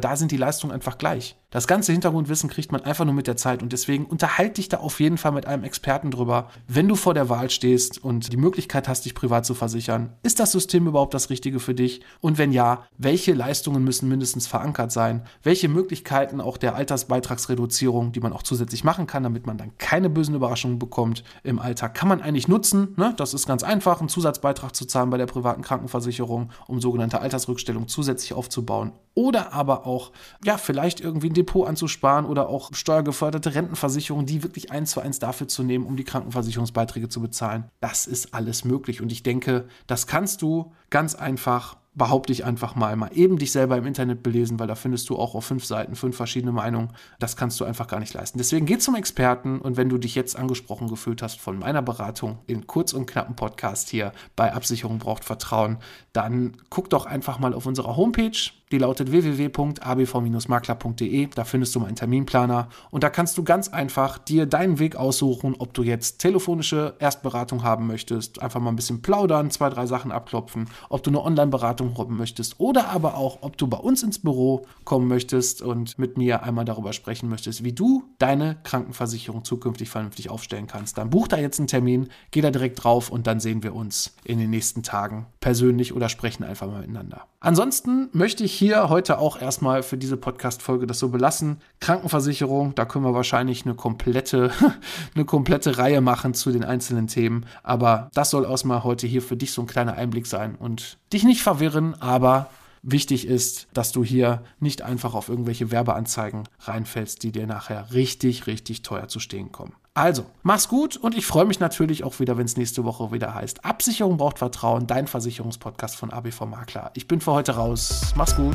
da 0.00 0.16
sind 0.16 0.30
die 0.30 0.36
Leistungen 0.36 0.72
einfach 0.72 0.98
gleich. 0.98 1.36
Das 1.50 1.66
ganze 1.66 1.92
Hintergrundwissen 1.92 2.50
kriegt 2.50 2.72
man 2.72 2.82
einfach 2.82 3.04
nur 3.06 3.14
mit 3.14 3.26
der 3.26 3.36
Zeit 3.36 3.62
und 3.62 3.72
deswegen 3.72 4.04
unterhalte 4.04 4.54
dich 4.54 4.68
da 4.68 4.78
auf 4.78 5.00
jeden 5.00 5.16
Fall 5.16 5.32
mit 5.32 5.46
einem 5.46 5.64
Experten 5.64 6.10
drüber, 6.10 6.50
wenn 6.66 6.88
du 6.88 6.94
vor 6.94 7.14
der 7.14 7.28
Wahl 7.30 7.48
stehst 7.48 8.02
und 8.04 8.32
die 8.32 8.36
Möglichkeit 8.36 8.86
hast, 8.86 9.06
dich 9.06 9.14
privat 9.14 9.46
zu 9.46 9.54
versichern. 9.54 10.12
Ist 10.22 10.40
das 10.40 10.52
System 10.52 10.86
überhaupt 10.86 11.14
das 11.14 11.30
Richtige 11.30 11.58
für 11.58 11.74
dich? 11.74 12.02
Und 12.20 12.36
wenn 12.36 12.52
ja, 12.52 12.84
welche 12.98 13.32
Leistungen 13.32 13.82
müssen 13.82 14.08
mindestens 14.08 14.46
verankert 14.46 14.92
sein? 14.92 15.22
Welche 15.42 15.68
Möglichkeiten 15.68 16.40
auch 16.40 16.58
der 16.58 16.74
Altersbeitragsreduzierung, 16.74 18.12
die 18.12 18.20
man 18.20 18.32
auch 18.32 18.42
zusätzlich 18.42 18.84
machen 18.84 19.06
kann, 19.06 19.22
damit 19.22 19.46
man 19.46 19.56
dann 19.56 19.72
keine 19.78 20.10
bösen 20.10 20.34
Überraschungen 20.34 20.78
bekommt 20.78 21.24
im 21.42 21.58
Alltag, 21.58 21.94
kann 21.94 22.08
man 22.08 22.20
eigentlich 22.20 22.46
nutzen? 22.46 22.94
Ne? 22.96 23.14
Das 23.16 23.32
ist 23.32 23.46
ganz 23.46 23.62
einfach, 23.62 24.00
einen 24.00 24.10
Zusatzbeitrag 24.10 24.76
zu 24.76 24.84
zahlen 24.84 24.97
bei 25.06 25.16
der 25.16 25.26
privaten 25.26 25.62
Krankenversicherung, 25.62 26.50
um 26.66 26.80
sogenannte 26.80 27.20
Altersrückstellung 27.20 27.88
zusätzlich 27.88 28.32
aufzubauen. 28.32 28.92
Oder 29.14 29.52
aber 29.52 29.86
auch, 29.86 30.12
ja, 30.44 30.58
vielleicht 30.58 31.00
irgendwie 31.00 31.30
ein 31.30 31.34
Depot 31.34 31.66
anzusparen 31.66 32.24
oder 32.24 32.48
auch 32.48 32.70
steuergeförderte 32.72 33.54
Rentenversicherungen, 33.54 34.26
die 34.26 34.42
wirklich 34.42 34.70
eins 34.70 34.92
zu 34.92 35.00
eins 35.00 35.18
dafür 35.18 35.48
zu 35.48 35.62
nehmen, 35.62 35.86
um 35.86 35.96
die 35.96 36.04
Krankenversicherungsbeiträge 36.04 37.08
zu 37.08 37.20
bezahlen. 37.20 37.64
Das 37.80 38.06
ist 38.06 38.34
alles 38.34 38.64
möglich. 38.64 39.00
Und 39.02 39.10
ich 39.10 39.22
denke, 39.22 39.66
das 39.86 40.06
kannst 40.06 40.42
du 40.42 40.72
ganz 40.90 41.14
einfach 41.14 41.76
behaupte 41.98 42.32
ich 42.32 42.44
einfach 42.44 42.76
mal, 42.76 42.96
mal 42.96 43.10
eben 43.12 43.38
dich 43.38 43.52
selber 43.52 43.76
im 43.76 43.86
Internet 43.86 44.22
belesen, 44.22 44.58
weil 44.58 44.66
da 44.68 44.74
findest 44.74 45.10
du 45.10 45.16
auch 45.16 45.34
auf 45.34 45.44
fünf 45.44 45.64
Seiten 45.64 45.96
fünf 45.96 46.16
verschiedene 46.16 46.52
Meinungen. 46.52 46.90
Das 47.18 47.36
kannst 47.36 47.60
du 47.60 47.64
einfach 47.64 47.88
gar 47.88 48.00
nicht 48.00 48.14
leisten. 48.14 48.38
Deswegen 48.38 48.64
geh 48.64 48.78
zum 48.78 48.94
Experten 48.94 49.60
und 49.60 49.76
wenn 49.76 49.88
du 49.88 49.98
dich 49.98 50.14
jetzt 50.14 50.36
angesprochen 50.36 50.88
gefühlt 50.88 51.20
hast 51.20 51.40
von 51.40 51.58
meiner 51.58 51.82
Beratung 51.82 52.38
in 52.46 52.66
kurz 52.66 52.92
und 52.92 53.06
knappen 53.06 53.36
Podcast 53.36 53.90
hier 53.90 54.12
bei 54.36 54.54
Absicherung 54.54 54.98
braucht 54.98 55.24
Vertrauen, 55.24 55.78
dann 56.12 56.56
guck 56.70 56.88
doch 56.88 57.04
einfach 57.04 57.38
mal 57.38 57.52
auf 57.52 57.66
unserer 57.66 57.96
Homepage 57.96 58.38
die 58.70 58.78
lautet 58.78 59.10
www.abv-makler.de. 59.10 61.28
Da 61.34 61.44
findest 61.44 61.74
du 61.74 61.80
meinen 61.80 61.96
Terminplaner 61.96 62.68
und 62.90 63.04
da 63.04 63.10
kannst 63.10 63.36
du 63.38 63.44
ganz 63.44 63.68
einfach 63.68 64.18
dir 64.18 64.46
deinen 64.46 64.78
Weg 64.78 64.96
aussuchen, 64.96 65.54
ob 65.58 65.74
du 65.74 65.82
jetzt 65.82 66.18
telefonische 66.18 66.94
Erstberatung 66.98 67.62
haben 67.62 67.86
möchtest, 67.86 68.42
einfach 68.42 68.60
mal 68.60 68.70
ein 68.70 68.76
bisschen 68.76 69.02
plaudern, 69.02 69.50
zwei, 69.50 69.70
drei 69.70 69.86
Sachen 69.86 70.12
abklopfen, 70.12 70.68
ob 70.88 71.02
du 71.02 71.10
eine 71.10 71.22
Online-Beratung 71.22 71.96
haben 71.98 72.16
möchtest 72.16 72.60
oder 72.60 72.88
aber 72.88 73.16
auch, 73.16 73.38
ob 73.42 73.56
du 73.56 73.66
bei 73.66 73.78
uns 73.78 74.02
ins 74.02 74.18
Büro 74.18 74.66
kommen 74.84 75.08
möchtest 75.08 75.62
und 75.62 75.98
mit 75.98 76.18
mir 76.18 76.42
einmal 76.42 76.64
darüber 76.64 76.92
sprechen 76.92 77.28
möchtest, 77.28 77.64
wie 77.64 77.72
du 77.72 78.04
deine 78.18 78.58
Krankenversicherung 78.64 79.44
zukünftig 79.44 79.88
vernünftig 79.88 80.30
aufstellen 80.30 80.66
kannst. 80.66 80.98
Dann 80.98 81.10
buch 81.10 81.28
da 81.28 81.38
jetzt 81.38 81.58
einen 81.58 81.68
Termin, 81.68 82.08
geh 82.30 82.40
da 82.40 82.50
direkt 82.50 82.82
drauf 82.82 83.10
und 83.10 83.26
dann 83.26 83.40
sehen 83.40 83.62
wir 83.62 83.74
uns 83.74 84.14
in 84.24 84.38
den 84.38 84.50
nächsten 84.50 84.82
Tagen 84.82 85.26
persönlich 85.40 85.94
oder 85.94 86.08
sprechen 86.08 86.44
einfach 86.44 86.66
mal 86.66 86.80
miteinander. 86.80 87.26
Ansonsten 87.40 88.08
möchte 88.12 88.42
ich 88.42 88.52
hier 88.58 88.88
heute 88.88 89.18
auch 89.18 89.40
erstmal 89.40 89.82
für 89.82 89.96
diese 89.96 90.16
Podcast-Folge 90.16 90.86
das 90.86 90.98
so 90.98 91.08
belassen. 91.08 91.60
Krankenversicherung, 91.80 92.74
da 92.74 92.84
können 92.84 93.04
wir 93.04 93.14
wahrscheinlich 93.14 93.64
eine 93.64 93.74
komplette, 93.74 94.50
eine 95.14 95.24
komplette 95.24 95.78
Reihe 95.78 96.00
machen 96.00 96.34
zu 96.34 96.50
den 96.50 96.64
einzelnen 96.64 97.06
Themen. 97.06 97.46
Aber 97.62 98.10
das 98.14 98.30
soll 98.30 98.44
erstmal 98.44 98.84
heute 98.84 99.06
hier 99.06 99.22
für 99.22 99.36
dich 99.36 99.52
so 99.52 99.62
ein 99.62 99.68
kleiner 99.68 99.94
Einblick 99.94 100.26
sein 100.26 100.56
und 100.56 100.98
dich 101.12 101.24
nicht 101.24 101.42
verwirren, 101.42 101.94
aber 102.00 102.50
Wichtig 102.82 103.26
ist, 103.26 103.66
dass 103.74 103.90
du 103.90 104.04
hier 104.04 104.44
nicht 104.60 104.82
einfach 104.82 105.14
auf 105.14 105.28
irgendwelche 105.28 105.72
Werbeanzeigen 105.72 106.44
reinfällst, 106.60 107.22
die 107.24 107.32
dir 107.32 107.46
nachher 107.46 107.92
richtig, 107.92 108.46
richtig 108.46 108.82
teuer 108.82 109.08
zu 109.08 109.18
stehen 109.18 109.50
kommen. 109.50 109.74
Also, 109.98 110.26
mach's 110.44 110.68
gut 110.68 110.96
und 110.96 111.16
ich 111.16 111.26
freue 111.26 111.44
mich 111.44 111.58
natürlich 111.58 112.04
auch 112.04 112.20
wieder, 112.20 112.36
wenn 112.36 112.44
es 112.44 112.56
nächste 112.56 112.84
Woche 112.84 113.10
wieder 113.10 113.34
heißt. 113.34 113.64
Absicherung 113.64 114.16
braucht 114.16 114.38
Vertrauen, 114.38 114.86
dein 114.86 115.08
Versicherungspodcast 115.08 115.96
von 115.96 116.12
ABV 116.12 116.42
Makler. 116.42 116.92
Ich 116.94 117.08
bin 117.08 117.20
für 117.20 117.32
heute 117.32 117.56
raus. 117.56 118.12
Mach's 118.14 118.36
gut. 118.36 118.54